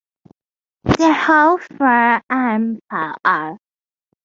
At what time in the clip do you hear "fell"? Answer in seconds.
2.89-3.15